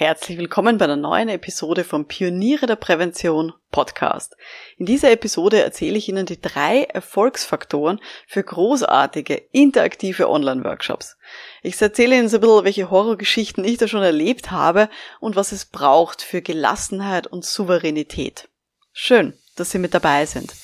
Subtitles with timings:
[0.00, 4.36] Herzlich willkommen bei einer neuen Episode vom Pioniere der Prävention Podcast.
[4.76, 7.98] In dieser Episode erzähle ich Ihnen die drei Erfolgsfaktoren
[8.28, 11.16] für großartige, interaktive Online-Workshops.
[11.64, 14.88] Ich erzähle Ihnen so ein bisschen, welche Horrorgeschichten ich da schon erlebt habe
[15.18, 18.48] und was es braucht für Gelassenheit und Souveränität.
[18.92, 20.54] Schön, dass Sie mit dabei sind.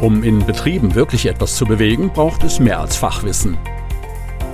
[0.00, 3.56] Um in Betrieben wirklich etwas zu bewegen, braucht es mehr als Fachwissen.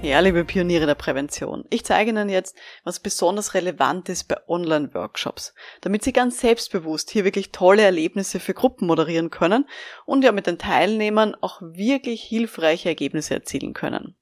[0.00, 5.54] Ja, liebe Pioniere der Prävention, ich zeige Ihnen jetzt, was besonders relevant ist bei Online-Workshops,
[5.80, 9.68] damit Sie ganz selbstbewusst hier wirklich tolle Erlebnisse für Gruppen moderieren können
[10.06, 14.14] und ja mit den Teilnehmern auch wirklich hilfreiche Ergebnisse erzielen können.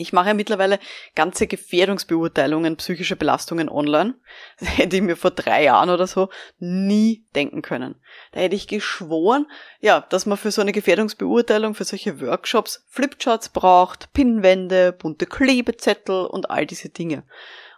[0.00, 0.78] Ich mache ja mittlerweile
[1.14, 4.14] ganze Gefährdungsbeurteilungen psychische Belastungen online.
[4.58, 7.96] Das hätte ich mir vor drei Jahren oder so nie denken können.
[8.32, 9.46] Da hätte ich geschworen,
[9.80, 16.26] ja, dass man für so eine Gefährdungsbeurteilung, für solche Workshops Flipcharts braucht, Pinwände, bunte Klebezettel
[16.26, 17.24] und all diese Dinge.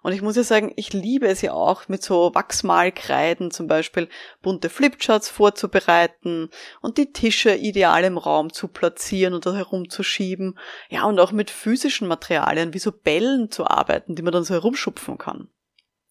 [0.03, 4.09] Und ich muss ja sagen, ich liebe es ja auch, mit so Wachsmalkreiden zum Beispiel
[4.43, 6.51] bunte Flipcharts vorzubereiten
[6.81, 10.59] und die Tische ideal im Raum zu platzieren und da herumzuschieben.
[10.89, 14.55] Ja, und auch mit physischen Materialien wie so Bällen zu arbeiten, die man dann so
[14.55, 15.49] herumschupfen kann.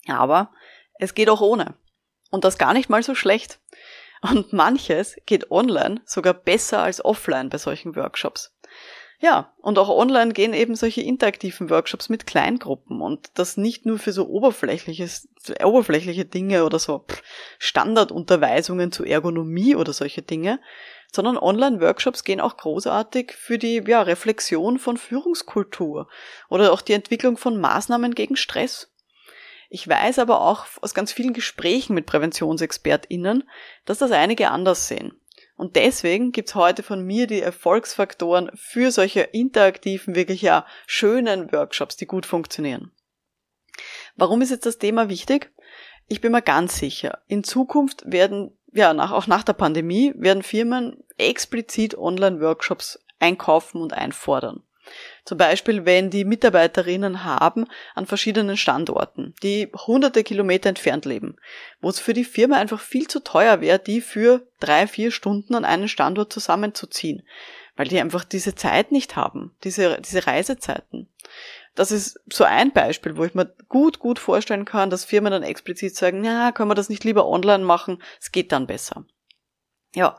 [0.08, 0.52] Aber
[0.94, 1.76] es geht auch ohne.
[2.30, 3.60] Und das gar nicht mal so schlecht.
[4.22, 8.56] Und manches geht online sogar besser als offline bei solchen Workshops.
[9.24, 14.00] Ja, und auch online gehen eben solche interaktiven Workshops mit Kleingruppen und das nicht nur
[14.00, 15.30] für so oberflächliches,
[15.64, 17.06] oberflächliche Dinge oder so
[17.60, 20.60] Standardunterweisungen zu Ergonomie oder solche Dinge,
[21.14, 26.08] sondern Online-Workshops gehen auch großartig für die ja, Reflexion von Führungskultur
[26.50, 28.92] oder auch die Entwicklung von Maßnahmen gegen Stress.
[29.70, 33.48] Ich weiß aber auch aus ganz vielen Gesprächen mit PräventionsexpertInnen,
[33.86, 35.21] dass das einige anders sehen.
[35.62, 41.96] Und deswegen gibt's heute von mir die Erfolgsfaktoren für solche interaktiven, wirklich ja schönen Workshops,
[41.98, 42.92] die gut funktionieren.
[44.16, 45.54] Warum ist jetzt das Thema wichtig?
[46.08, 50.42] Ich bin mir ganz sicher, in Zukunft werden, ja, nach, auch nach der Pandemie, werden
[50.42, 54.64] Firmen explizit Online-Workshops einkaufen und einfordern.
[55.24, 61.36] Zum Beispiel, wenn die Mitarbeiterinnen haben an verschiedenen Standorten, die hunderte Kilometer entfernt leben,
[61.80, 65.56] wo es für die Firma einfach viel zu teuer wäre, die für drei, vier Stunden
[65.56, 67.24] an einen Standort zusammenzuziehen,
[67.76, 71.08] weil die einfach diese Zeit nicht haben, diese, diese Reisezeiten.
[71.76, 75.44] Das ist so ein Beispiel, wo ich mir gut, gut vorstellen kann, dass Firmen dann
[75.44, 79.06] explizit sagen, ja, können wir das nicht lieber online machen, es geht dann besser.
[79.94, 80.18] Ja,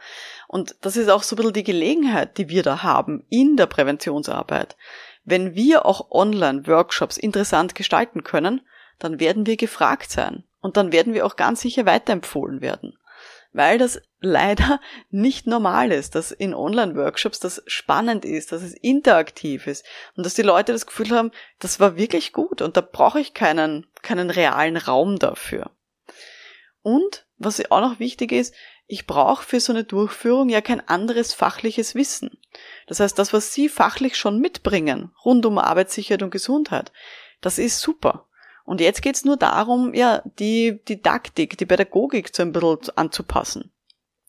[0.53, 3.65] und das ist auch so ein bisschen die Gelegenheit, die wir da haben in der
[3.65, 4.77] Präventionsarbeit.
[5.25, 8.61] Wenn wir auch Online-Workshops interessant gestalten können,
[8.99, 10.45] dann werden wir gefragt sein.
[10.61, 12.99] Und dann werden wir auch ganz sicher weiterempfohlen werden.
[13.55, 14.79] Weil das leider
[15.11, 19.87] nicht normal ist, dass in Online-Workshops das spannend ist, dass es interaktiv ist
[20.17, 21.31] und dass die Leute das Gefühl haben,
[21.61, 25.71] das war wirklich gut und da brauche ich keinen, keinen realen Raum dafür.
[26.83, 28.55] Und was auch noch wichtig ist,
[28.87, 32.39] ich brauche für so eine Durchführung ja kein anderes fachliches Wissen.
[32.87, 36.93] Das heißt, das, was Sie fachlich schon mitbringen, rund um Arbeitssicherheit und Gesundheit,
[37.41, 38.27] das ist super.
[38.65, 43.73] Und jetzt geht's nur darum, ja, die Didaktik, die Pädagogik zu ein bisschen anzupassen.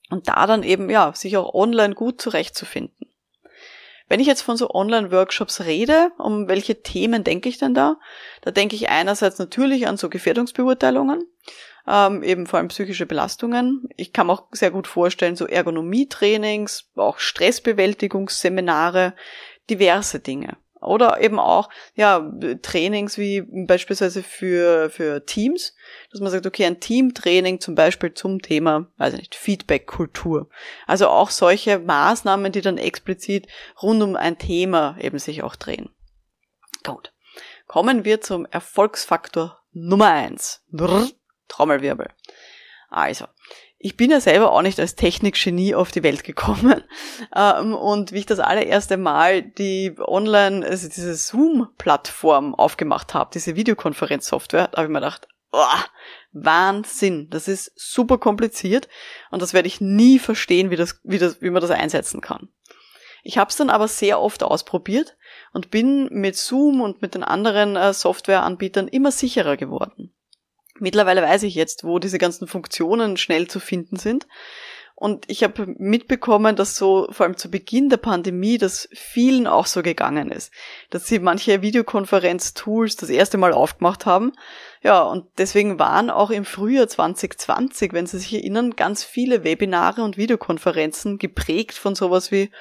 [0.10, 3.08] Und da dann eben, ja, sich auch online gut zurechtzufinden.
[4.10, 7.98] Wenn ich jetzt von so Online-Workshops rede, um welche Themen denke ich denn da?
[8.42, 11.24] Da denke ich einerseits natürlich an so Gefährdungsbeurteilungen,
[11.88, 13.88] ähm, eben vor allem psychische Belastungen.
[13.96, 19.14] Ich kann mir auch sehr gut vorstellen, so Ergonomietrainings, auch Stressbewältigungsseminare,
[19.70, 20.58] diverse Dinge.
[20.84, 22.30] Oder eben auch, ja,
[22.62, 25.74] Trainings wie beispielsweise für, für Teams,
[26.12, 30.50] dass man sagt, okay, ein Teamtraining zum Beispiel zum Thema, weiß ich nicht, Feedback-Kultur.
[30.86, 33.48] Also auch solche Maßnahmen, die dann explizit
[33.82, 35.90] rund um ein Thema eben sich auch drehen.
[36.84, 37.14] Gut.
[37.66, 40.62] Kommen wir zum Erfolgsfaktor Nummer eins.
[40.70, 41.08] Brrr.
[41.48, 42.10] Trommelwirbel.
[42.90, 43.26] Also,
[43.80, 46.84] ich bin ja selber auch nicht als Technikgenie auf die Welt gekommen.
[47.36, 53.56] Ähm, und wie ich das allererste Mal die Online, also diese Zoom-Plattform aufgemacht habe, diese
[53.56, 55.64] Videokonferenzsoftware, da habe ich mir gedacht, oh,
[56.32, 58.88] Wahnsinn, das ist super kompliziert
[59.32, 62.50] und das werde ich nie verstehen, wie, das, wie, das, wie man das einsetzen kann.
[63.24, 65.18] Ich habe es dann aber sehr oft ausprobiert
[65.54, 70.14] und bin mit Zoom und mit den anderen äh, Softwareanbietern immer sicherer geworden.
[70.84, 74.28] Mittlerweile weiß ich jetzt, wo diese ganzen Funktionen schnell zu finden sind.
[74.96, 79.66] Und ich habe mitbekommen, dass so vor allem zu Beginn der Pandemie das vielen auch
[79.66, 80.52] so gegangen ist,
[80.90, 84.34] dass sie manche Videokonferenz-Tools das erste Mal aufgemacht haben.
[84.82, 90.04] Ja, und deswegen waren auch im Frühjahr 2020, wenn Sie sich erinnern, ganz viele Webinare
[90.04, 92.52] und Videokonferenzen geprägt von sowas wie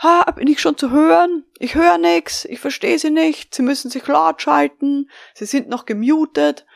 [0.00, 1.44] Ha, bin ich schon zu hören?
[1.58, 5.86] Ich höre nix, ich verstehe Sie nicht, Sie müssen sich laut schalten, Sie sind noch
[5.86, 6.66] gemutet.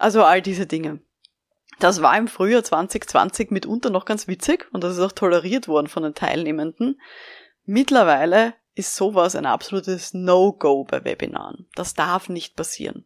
[0.00, 1.00] Also all diese Dinge.
[1.78, 5.88] Das war im Frühjahr 2020 mitunter noch ganz witzig und das ist auch toleriert worden
[5.88, 6.98] von den Teilnehmenden.
[7.66, 11.68] Mittlerweile ist sowas ein absolutes No-Go bei Webinaren.
[11.74, 13.04] Das darf nicht passieren.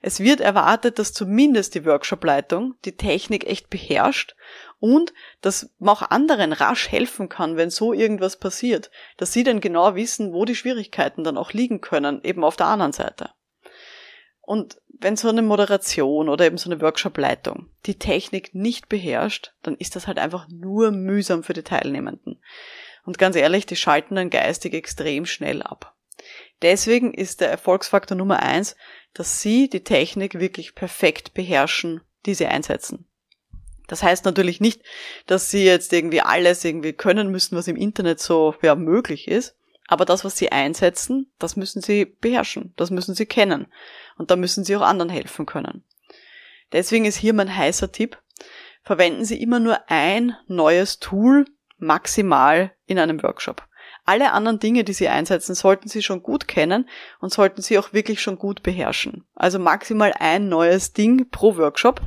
[0.00, 4.34] Es wird erwartet, dass zumindest die Workshop-Leitung die Technik echt beherrscht
[4.78, 9.60] und dass man auch anderen rasch helfen kann, wenn so irgendwas passiert, dass sie dann
[9.60, 13.28] genau wissen, wo die Schwierigkeiten dann auch liegen können, eben auf der anderen Seite.
[14.50, 19.76] Und wenn so eine Moderation oder eben so eine Workshop-Leitung die Technik nicht beherrscht, dann
[19.76, 22.42] ist das halt einfach nur mühsam für die Teilnehmenden.
[23.04, 25.94] Und ganz ehrlich, die schalten dann geistig extrem schnell ab.
[26.62, 28.74] Deswegen ist der Erfolgsfaktor Nummer eins,
[29.14, 33.06] dass sie die Technik wirklich perfekt beherrschen, die sie einsetzen.
[33.86, 34.82] Das heißt natürlich nicht,
[35.26, 39.54] dass sie jetzt irgendwie alles irgendwie können müssen, was im Internet so ja, möglich ist.
[39.90, 43.66] Aber das, was sie einsetzen, das müssen sie beherrschen, das müssen sie kennen.
[44.16, 45.84] Und da müssen sie auch anderen helfen können.
[46.70, 48.16] Deswegen ist hier mein heißer Tipp.
[48.84, 51.44] Verwenden Sie immer nur ein neues Tool
[51.76, 53.66] maximal in einem Workshop.
[54.04, 56.88] Alle anderen Dinge, die Sie einsetzen, sollten Sie schon gut kennen
[57.18, 59.26] und sollten Sie auch wirklich schon gut beherrschen.
[59.34, 62.00] Also maximal ein neues Ding pro Workshop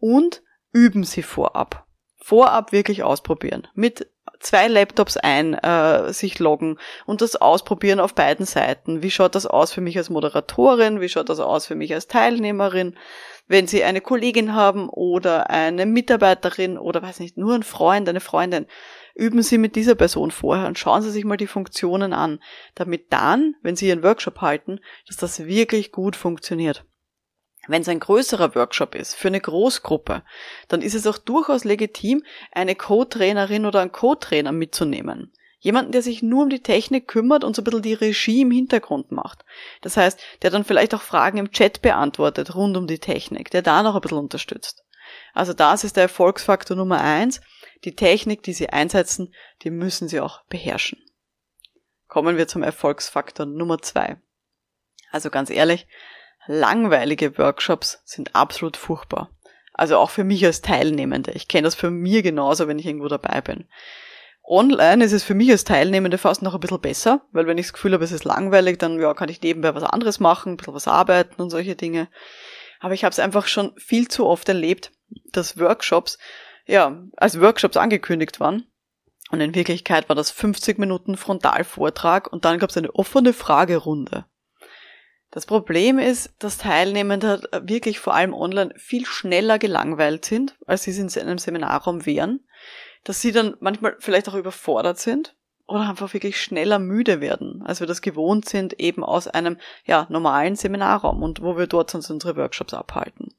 [0.00, 0.42] und
[0.72, 1.86] üben Sie vorab.
[2.18, 3.68] Vorab wirklich ausprobieren.
[3.74, 4.08] Mit
[4.40, 9.02] zwei Laptops ein, äh, sich loggen und das ausprobieren auf beiden Seiten.
[9.02, 11.00] Wie schaut das aus für mich als Moderatorin?
[11.00, 12.96] Wie schaut das aus für mich als Teilnehmerin?
[13.46, 18.20] Wenn Sie eine Kollegin haben oder eine Mitarbeiterin oder weiß nicht, nur ein Freund, eine
[18.20, 18.66] Freundin,
[19.14, 22.40] üben Sie mit dieser Person vorher und schauen Sie sich mal die Funktionen an,
[22.74, 26.84] damit dann, wenn Sie Ihren Workshop halten, dass das wirklich gut funktioniert.
[27.68, 30.22] Wenn es ein größerer Workshop ist, für eine Großgruppe,
[30.68, 35.32] dann ist es auch durchaus legitim, eine Co-Trainerin oder einen Co-Trainer mitzunehmen.
[35.60, 38.50] Jemanden, der sich nur um die Technik kümmert und so ein bisschen die Regie im
[38.50, 39.44] Hintergrund macht.
[39.82, 43.62] Das heißt, der dann vielleicht auch Fragen im Chat beantwortet rund um die Technik, der
[43.62, 44.84] da noch ein bisschen unterstützt.
[45.34, 47.40] Also das ist der Erfolgsfaktor Nummer eins.
[47.84, 51.02] Die Technik, die Sie einsetzen, die müssen Sie auch beherrschen.
[52.06, 54.16] Kommen wir zum Erfolgsfaktor Nummer zwei.
[55.10, 55.86] Also ganz ehrlich,
[56.48, 59.30] langweilige Workshops sind absolut furchtbar.
[59.74, 61.30] Also auch für mich als Teilnehmende.
[61.32, 63.68] Ich kenne das für mir genauso, wenn ich irgendwo dabei bin.
[64.42, 67.66] Online ist es für mich als Teilnehmende fast noch ein bisschen besser, weil wenn ich
[67.66, 70.56] das Gefühl habe, es ist langweilig, dann ja, kann ich nebenbei was anderes machen, ein
[70.56, 72.08] bisschen was arbeiten und solche Dinge.
[72.80, 74.90] Aber ich habe es einfach schon viel zu oft erlebt,
[75.32, 76.18] dass Workshops
[76.66, 78.66] ja als Workshops angekündigt waren.
[79.30, 84.24] Und in Wirklichkeit war das 50 Minuten Frontalvortrag und dann gab es eine offene Fragerunde.
[85.30, 90.90] Das Problem ist, dass Teilnehmende wirklich vor allem online viel schneller gelangweilt sind, als sie
[90.90, 92.40] es in einem Seminarraum wären,
[93.04, 95.34] dass sie dann manchmal vielleicht auch überfordert sind
[95.66, 100.06] oder einfach wirklich schneller müde werden, als wir das gewohnt sind, eben aus einem ja,
[100.08, 103.34] normalen Seminarraum und wo wir dort sonst unsere Workshops abhalten.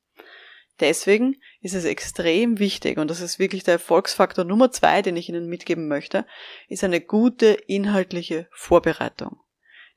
[0.79, 5.27] Deswegen ist es extrem wichtig, und das ist wirklich der Erfolgsfaktor Nummer zwei, den ich
[5.27, 6.25] Ihnen mitgeben möchte,
[6.69, 9.41] ist eine gute inhaltliche Vorbereitung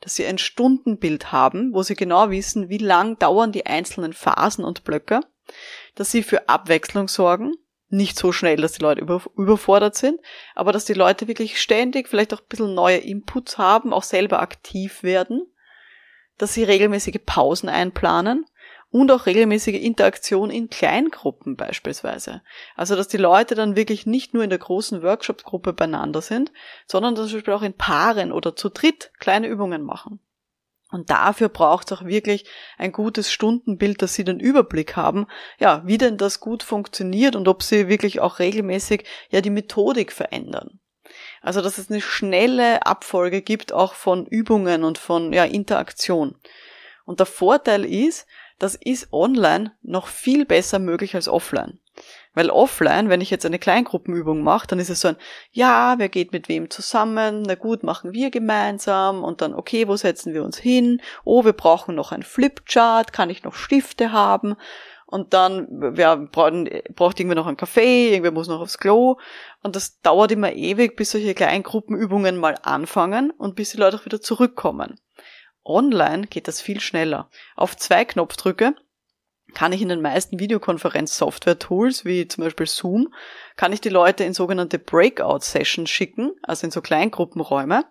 [0.02, 4.64] dass sie ein Stundenbild haben, wo sie genau wissen, wie lang dauern die einzelnen Phasen
[4.64, 5.20] und Blöcke,
[5.94, 7.54] dass sie für Abwechslung sorgen,
[7.88, 10.20] nicht so schnell, dass die Leute über, überfordert sind,
[10.54, 14.40] aber dass die Leute wirklich ständig vielleicht auch ein bisschen neue Inputs haben, auch selber
[14.40, 15.46] aktiv werden,
[16.38, 18.46] dass sie regelmäßige Pausen einplanen
[18.92, 22.42] und auch regelmäßige Interaktion in Kleingruppen beispielsweise.
[22.76, 26.52] Also, dass die Leute dann wirklich nicht nur in der großen Workshop-Gruppe beieinander sind,
[26.86, 30.20] sondern zum Beispiel auch in Paaren oder zu dritt kleine Übungen machen.
[30.90, 32.44] Und dafür braucht es auch wirklich
[32.76, 35.26] ein gutes Stundenbild, dass Sie den Überblick haben,
[35.58, 40.12] ja, wie denn das gut funktioniert und ob Sie wirklich auch regelmäßig ja die Methodik
[40.12, 40.80] verändern.
[41.40, 46.36] Also, dass es eine schnelle Abfolge gibt, auch von Übungen und von ja, Interaktion.
[47.06, 48.26] Und der Vorteil ist,
[48.62, 51.80] das ist online noch viel besser möglich als offline.
[52.32, 55.16] Weil offline, wenn ich jetzt eine Kleingruppenübung mache, dann ist es so ein,
[55.50, 57.42] ja, wer geht mit wem zusammen?
[57.42, 61.02] Na gut, machen wir gemeinsam und dann, okay, wo setzen wir uns hin?
[61.24, 64.54] Oh, wir brauchen noch ein Flipchart, kann ich noch Stifte haben?
[65.06, 69.16] Und dann, wer braucht, irgendwer noch einen Kaffee, irgendwer muss noch aufs Klo.
[69.64, 74.04] Und das dauert immer ewig, bis solche Kleingruppenübungen mal anfangen und bis die Leute auch
[74.04, 75.00] wieder zurückkommen.
[75.64, 77.30] Online geht das viel schneller.
[77.56, 78.74] Auf zwei Knopfdrücke
[79.54, 83.12] kann ich in den meisten Videokonferenz-Software-Tools, wie zum Beispiel Zoom,
[83.56, 87.84] kann ich die Leute in sogenannte Breakout-Sessions schicken, also in so Kleingruppenräume.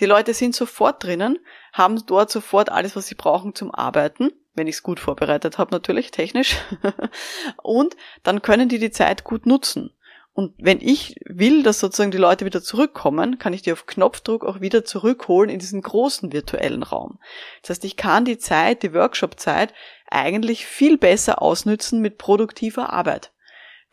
[0.00, 1.38] Die Leute sind sofort drinnen,
[1.72, 5.72] haben dort sofort alles, was sie brauchen zum Arbeiten, wenn ich es gut vorbereitet habe
[5.72, 6.56] natürlich, technisch.
[7.62, 9.93] Und dann können die die Zeit gut nutzen.
[10.36, 14.44] Und wenn ich will, dass sozusagen die Leute wieder zurückkommen, kann ich die auf Knopfdruck
[14.44, 17.20] auch wieder zurückholen in diesen großen virtuellen Raum.
[17.62, 19.72] Das heißt, ich kann die Zeit, die Workshop-Zeit
[20.10, 23.30] eigentlich viel besser ausnützen mit produktiver Arbeit.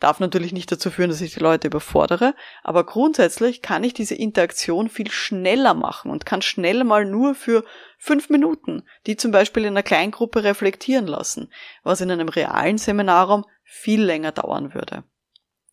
[0.00, 2.34] Darf natürlich nicht dazu führen, dass ich die Leute überfordere,
[2.64, 7.64] aber grundsätzlich kann ich diese Interaktion viel schneller machen und kann schnell mal nur für
[7.98, 11.52] fünf Minuten die zum Beispiel in einer Kleingruppe reflektieren lassen,
[11.84, 15.04] was in einem realen Seminarraum viel länger dauern würde.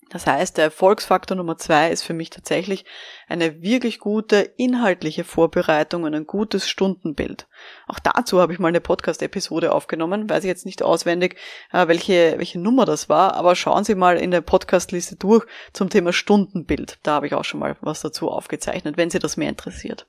[0.09, 2.83] Das heißt, der Erfolgsfaktor Nummer zwei ist für mich tatsächlich
[3.27, 7.47] eine wirklich gute inhaltliche Vorbereitung und ein gutes Stundenbild.
[7.87, 11.37] Auch dazu habe ich mal eine Podcast-Episode aufgenommen, weiß ich jetzt nicht auswendig,
[11.71, 15.89] äh, welche, welche Nummer das war, aber schauen Sie mal in der Podcast-Liste durch zum
[15.89, 16.97] Thema Stundenbild.
[17.03, 20.07] Da habe ich auch schon mal was dazu aufgezeichnet, wenn Sie das mehr interessiert.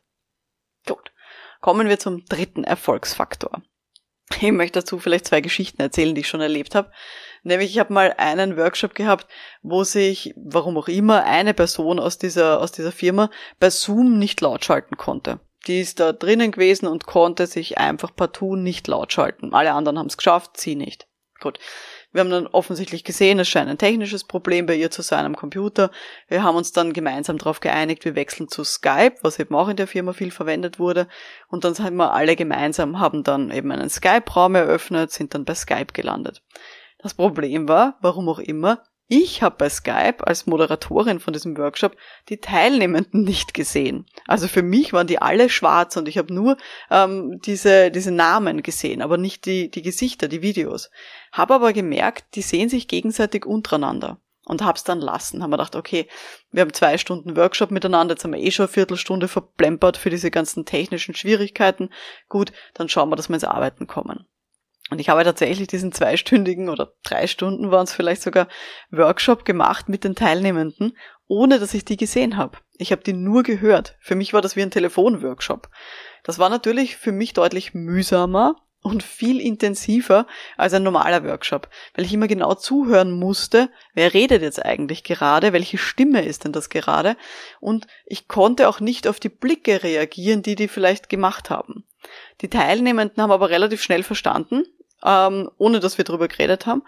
[0.86, 1.12] Gut.
[1.60, 3.62] Kommen wir zum dritten Erfolgsfaktor.
[4.40, 6.90] Ich möchte dazu vielleicht zwei Geschichten erzählen, die ich schon erlebt habe.
[7.42, 9.26] Nämlich, ich habe mal einen Workshop gehabt,
[9.62, 14.40] wo sich, warum auch immer, eine Person aus dieser, aus dieser Firma bei Zoom nicht
[14.40, 15.40] laut schalten konnte.
[15.66, 19.52] Die ist da drinnen gewesen und konnte sich einfach partout nicht laut schalten.
[19.52, 21.06] Alle anderen haben es geschafft, sie nicht.
[21.40, 21.58] Gut.
[22.12, 25.36] Wir haben dann offensichtlich gesehen, es scheint ein technisches Problem bei ihr zu sein am
[25.36, 25.90] Computer.
[26.28, 29.76] Wir haben uns dann gemeinsam darauf geeinigt, wir wechseln zu Skype, was eben auch in
[29.76, 31.06] der Firma viel verwendet wurde.
[31.48, 35.54] Und dann sind wir alle gemeinsam, haben dann eben einen Skype-Raum eröffnet, sind dann bei
[35.54, 36.42] Skype gelandet.
[36.98, 41.96] Das Problem war, warum auch immer, ich habe bei Skype als Moderatorin von diesem Workshop
[42.28, 44.06] die Teilnehmenden nicht gesehen.
[44.28, 46.56] Also für mich waren die alle schwarz und ich habe nur
[46.92, 50.90] ähm, diese, diese Namen gesehen, aber nicht die, die Gesichter, die Videos.
[51.32, 55.42] Habe aber gemerkt, die sehen sich gegenseitig untereinander und hab's dann lassen.
[55.42, 56.06] Haben wir gedacht, okay,
[56.52, 60.10] wir haben zwei Stunden Workshop miteinander, jetzt haben wir eh schon eine Viertelstunde verplempert für
[60.10, 61.90] diese ganzen technischen Schwierigkeiten.
[62.28, 64.28] Gut, dann schauen wir, dass wir ins Arbeiten kommen.
[64.90, 68.48] Und ich habe tatsächlich diesen zweistündigen oder drei Stunden waren es vielleicht sogar
[68.90, 70.96] Workshop gemacht mit den Teilnehmenden,
[71.28, 72.58] ohne dass ich die gesehen habe.
[72.76, 73.96] Ich habe die nur gehört.
[74.00, 75.68] Für mich war das wie ein Telefonworkshop.
[76.24, 82.04] Das war natürlich für mich deutlich mühsamer und viel intensiver als ein normaler Workshop, weil
[82.04, 86.70] ich immer genau zuhören musste, wer redet jetzt eigentlich gerade, welche Stimme ist denn das
[86.70, 87.16] gerade
[87.60, 91.84] und ich konnte auch nicht auf die Blicke reagieren, die die vielleicht gemacht haben.
[92.40, 94.64] Die Teilnehmenden haben aber relativ schnell verstanden,
[95.04, 96.82] ähm, ohne dass wir darüber geredet haben,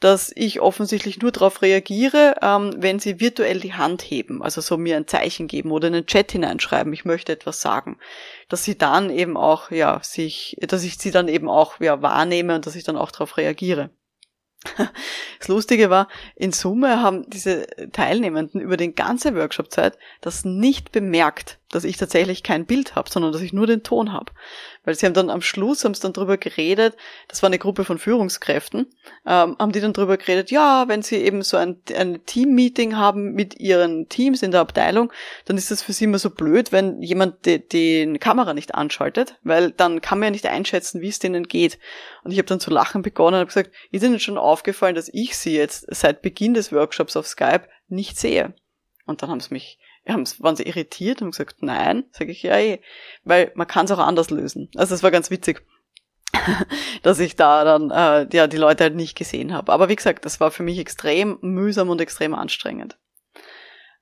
[0.00, 4.76] dass ich offensichtlich nur darauf reagiere, ähm, wenn sie virtuell die Hand heben, also so
[4.76, 7.98] mir ein Zeichen geben oder in den Chat hineinschreiben, ich möchte etwas sagen,
[8.48, 12.54] dass sie dann eben auch, ja, sich, dass ich sie dann eben auch, ja, wahrnehme
[12.54, 13.90] und dass ich dann auch darauf reagiere.
[15.38, 21.57] Das Lustige war, in Summe haben diese Teilnehmenden über den ganze Workshop-Zeit das nicht bemerkt,
[21.70, 24.32] dass ich tatsächlich kein Bild habe, sondern dass ich nur den Ton habe.
[24.84, 26.96] Weil sie haben dann am Schluss, haben sie dann drüber geredet,
[27.28, 28.86] das war eine Gruppe von Führungskräften,
[29.26, 33.32] ähm, haben die dann drüber geredet, ja, wenn sie eben so ein, ein Team-Meeting haben
[33.32, 35.12] mit ihren Teams in der Abteilung,
[35.44, 39.36] dann ist das für sie immer so blöd, wenn jemand die, die Kamera nicht anschaltet,
[39.42, 41.78] weil dann kann man ja nicht einschätzen, wie es denen geht.
[42.24, 45.10] Und ich habe dann zu lachen begonnen und habe gesagt, ist Ihnen schon aufgefallen, dass
[45.12, 48.54] ich Sie jetzt seit Beginn des Workshops auf Skype nicht sehe?
[49.08, 52.80] Und dann haben sie mich waren sie irritiert und gesagt, nein, sage ich ja eh,
[53.24, 54.70] weil man kann es auch anders lösen.
[54.76, 55.64] Also es war ganz witzig,
[57.02, 59.72] dass ich da dann äh, ja die Leute halt nicht gesehen habe.
[59.72, 62.98] Aber wie gesagt, das war für mich extrem mühsam und extrem anstrengend.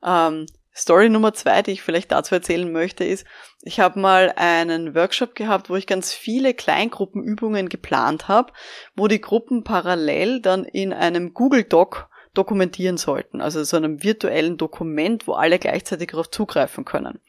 [0.04, 0.46] Ähm,
[0.76, 3.26] Story Nummer zwei, die ich vielleicht dazu erzählen möchte, ist,
[3.62, 8.52] ich habe mal einen Workshop gehabt, wo ich ganz viele Kleingruppenübungen geplant habe,
[8.94, 14.56] wo die Gruppen parallel dann in einem Google Doc dokumentieren sollten, also so einem virtuellen
[14.56, 17.20] Dokument, wo alle gleichzeitig darauf zugreifen können.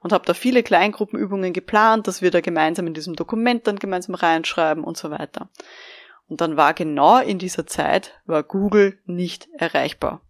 [0.00, 4.14] Und habe da viele Kleingruppenübungen geplant, dass wir da gemeinsam in diesem Dokument dann gemeinsam
[4.14, 5.48] reinschreiben und so weiter.
[6.28, 10.22] Und dann war genau in dieser Zeit, war Google nicht erreichbar.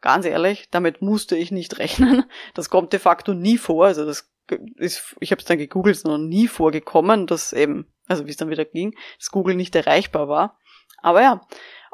[0.00, 2.24] Ganz ehrlich, damit musste ich nicht rechnen.
[2.54, 3.86] Das kommt de facto nie vor.
[3.86, 4.30] Also das
[4.76, 8.36] ist, ich habe es dann gegoogelt, ist noch nie vorgekommen, dass eben, also wie es
[8.36, 10.58] dann wieder ging, dass Google nicht erreichbar war.
[10.98, 11.40] Aber ja,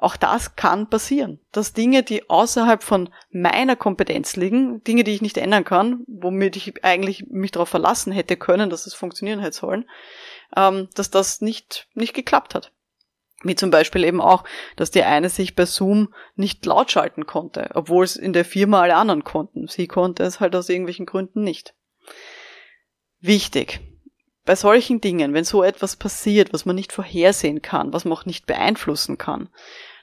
[0.01, 5.21] auch das kann passieren, dass Dinge, die außerhalb von meiner Kompetenz liegen, Dinge, die ich
[5.21, 9.57] nicht ändern kann, womit ich eigentlich mich darauf verlassen hätte können, dass es funktionieren hätte
[9.57, 9.89] sollen,
[10.57, 12.73] ähm, dass das nicht, nicht geklappt hat.
[13.43, 14.45] Wie zum Beispiel eben auch,
[14.77, 18.81] dass die eine sich bei Zoom nicht laut schalten konnte, obwohl es in der Firma
[18.81, 19.69] alle anderen konnten.
[19.69, 21.75] Sie konnte es halt aus irgendwelchen Gründen nicht.
[23.21, 23.81] Wichtig
[24.45, 28.25] bei solchen Dingen, wenn so etwas passiert, was man nicht vorhersehen kann, was man auch
[28.25, 29.49] nicht beeinflussen kann,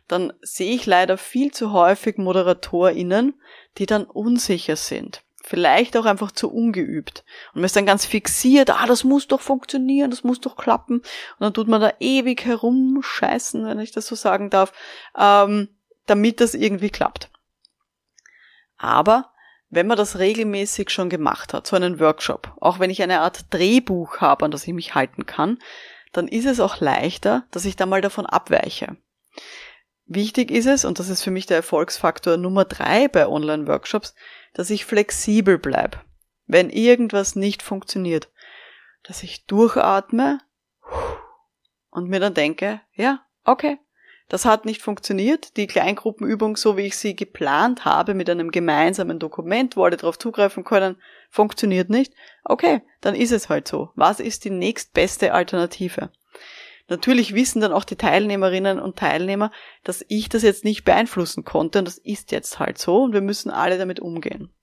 [0.07, 3.33] dann sehe ich leider viel zu häufig ModeratorInnen,
[3.77, 5.23] die dann unsicher sind.
[5.43, 7.23] Vielleicht auch einfach zu ungeübt.
[7.53, 10.97] Und man ist dann ganz fixiert, ah, das muss doch funktionieren, das muss doch klappen.
[10.97, 11.05] Und
[11.39, 14.73] dann tut man da ewig herumscheißen, wenn ich das so sagen darf,
[15.17, 15.69] ähm,
[16.05, 17.29] damit das irgendwie klappt.
[18.77, 19.31] Aber
[19.69, 23.45] wenn man das regelmäßig schon gemacht hat, so einen Workshop, auch wenn ich eine Art
[23.49, 25.59] Drehbuch habe, an das ich mich halten kann,
[26.13, 28.97] dann ist es auch leichter, dass ich da mal davon abweiche.
[30.07, 34.15] Wichtig ist es, und das ist für mich der Erfolgsfaktor Nummer drei bei Online-Workshops,
[34.53, 35.99] dass ich flexibel bleibe.
[36.45, 38.29] Wenn irgendwas nicht funktioniert,
[39.03, 40.39] dass ich durchatme
[41.89, 43.79] und mir dann denke, ja, okay,
[44.29, 45.55] das hat nicht funktioniert.
[45.57, 50.19] Die Kleingruppenübung, so wie ich sie geplant habe, mit einem gemeinsamen Dokument, wo alle darauf
[50.19, 50.97] zugreifen können,
[51.29, 52.13] funktioniert nicht.
[52.43, 53.91] Okay, dann ist es halt so.
[53.95, 56.11] Was ist die nächstbeste Alternative?
[56.89, 59.51] Natürlich wissen dann auch die Teilnehmerinnen und Teilnehmer,
[59.83, 63.21] dass ich das jetzt nicht beeinflussen konnte und das ist jetzt halt so und wir
[63.21, 64.53] müssen alle damit umgehen.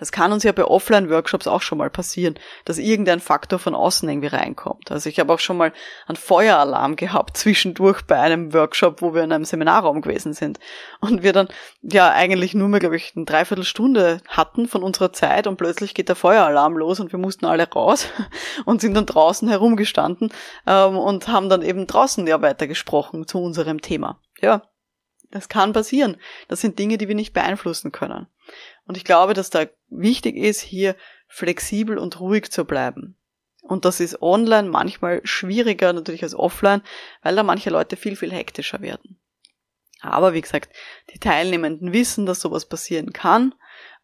[0.00, 4.08] Das kann uns ja bei Offline-Workshops auch schon mal passieren, dass irgendein Faktor von außen
[4.08, 4.90] irgendwie reinkommt.
[4.90, 5.74] Also ich habe auch schon mal
[6.06, 10.58] einen Feueralarm gehabt zwischendurch bei einem Workshop, wo wir in einem Seminarraum gewesen sind.
[11.00, 11.48] Und wir dann
[11.82, 16.08] ja eigentlich nur mehr, glaube ich, eine Dreiviertelstunde hatten von unserer Zeit und plötzlich geht
[16.08, 18.06] der Feueralarm los und wir mussten alle raus
[18.64, 20.32] und sind dann draußen herumgestanden
[20.66, 24.18] ähm, und haben dann eben draußen ja weitergesprochen zu unserem Thema.
[24.40, 24.62] Ja,
[25.30, 26.16] das kann passieren.
[26.48, 28.26] Das sind Dinge, die wir nicht beeinflussen können.
[28.86, 30.96] Und ich glaube, dass da wichtig ist, hier
[31.28, 33.16] flexibel und ruhig zu bleiben.
[33.62, 36.82] Und das ist online manchmal schwieriger natürlich als offline,
[37.22, 39.20] weil da manche Leute viel, viel hektischer werden.
[40.00, 40.74] Aber wie gesagt,
[41.12, 43.54] die Teilnehmenden wissen, dass sowas passieren kann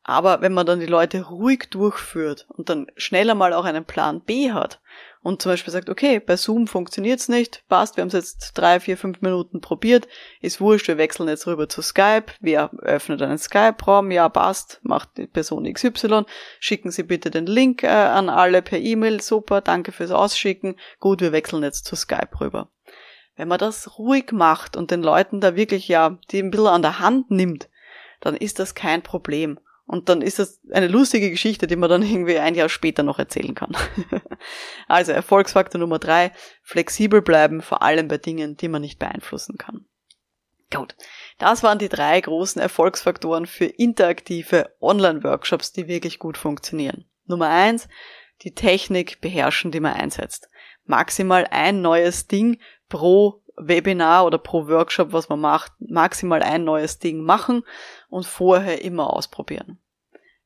[0.09, 4.21] aber wenn man dann die Leute ruhig durchführt und dann schneller mal auch einen Plan
[4.21, 4.81] B hat
[5.27, 8.79] und zum Beispiel sagt, okay, bei Zoom funktioniert's nicht, passt, wir haben es jetzt drei,
[8.79, 10.07] vier, fünf Minuten probiert,
[10.41, 15.17] ist wurscht, wir wechseln jetzt rüber zu Skype, wer öffnet einen Skype-Raum, ja, passt, macht
[15.17, 16.27] die Person XY,
[16.61, 21.21] schicken Sie bitte den Link äh, an alle per E-Mail, super, danke fürs Ausschicken, gut,
[21.21, 22.71] wir wechseln jetzt zu Skype rüber.
[23.35, 26.83] Wenn man das ruhig macht und den Leuten da wirklich ja, die ein bisschen an
[26.83, 27.69] der Hand nimmt,
[28.21, 29.59] dann ist das kein Problem.
[29.87, 33.21] Und dann ist das eine lustige Geschichte, die man dann irgendwie ein Jahr später noch
[33.21, 33.77] erzählen kann.
[34.89, 39.87] also Erfolgsfaktor Nummer drei, flexibel bleiben, vor allem bei Dingen, die man nicht beeinflussen kann.
[40.75, 40.97] Gut,
[41.39, 47.05] das waren die drei großen Erfolgsfaktoren für interaktive Online-Workshops, die wirklich gut funktionieren.
[47.27, 47.89] Nummer eins,
[48.43, 50.49] die Technik beherrschen, die man einsetzt.
[50.85, 56.99] Maximal ein neues Ding pro Webinar oder pro Workshop, was man macht, maximal ein neues
[56.99, 57.65] Ding machen
[58.09, 59.79] und vorher immer ausprobieren.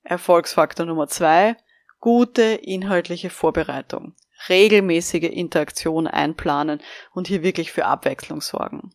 [0.02, 1.56] Erfolgsfaktor Nummer zwei,
[2.00, 4.14] gute inhaltliche Vorbereitung.
[4.48, 6.80] Regelmäßige Interaktion einplanen
[7.12, 8.94] und hier wirklich für Abwechslung sorgen.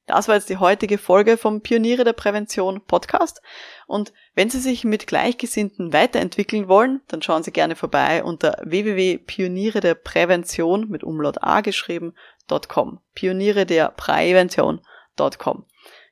[0.08, 3.42] Das war jetzt die heutige Folge vom Pioniere der Prävention Podcast.
[3.88, 9.80] Und wenn Sie sich mit Gleichgesinnten weiterentwickeln wollen, dann schauen Sie gerne vorbei unter www.pioniere
[9.80, 13.00] der Prävention mit Umlaut A geschrieben.com.
[13.14, 15.66] Pioniere der Prävention.com.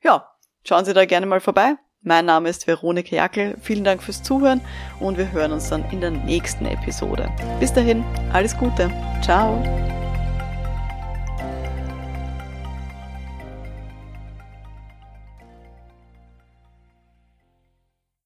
[0.03, 0.29] Ja,
[0.63, 1.75] schauen Sie da gerne mal vorbei.
[2.01, 3.57] Mein Name ist Veronika Jackel.
[3.61, 4.61] Vielen Dank fürs Zuhören
[5.01, 7.29] und wir hören uns dann in der nächsten Episode.
[7.59, 8.89] Bis dahin, alles Gute.
[9.21, 9.61] Ciao.